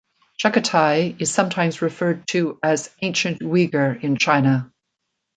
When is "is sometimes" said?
1.21-1.83